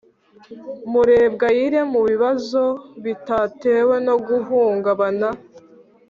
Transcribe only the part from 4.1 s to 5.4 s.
guhungabana